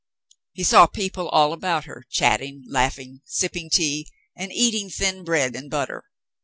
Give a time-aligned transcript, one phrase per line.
[0.53, 5.69] He saw people all about her, chatting, laughing, sipping tea, and eating thin bread and
[5.69, 6.05] butter.